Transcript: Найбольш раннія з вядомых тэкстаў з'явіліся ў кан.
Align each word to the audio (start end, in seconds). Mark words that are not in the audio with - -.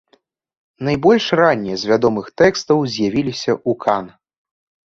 Найбольш 0.87 1.27
раннія 1.41 1.77
з 1.81 1.91
вядомых 1.91 2.25
тэкстаў 2.43 2.77
з'явіліся 2.95 3.51
ў 3.69 3.81
кан. 3.87 4.05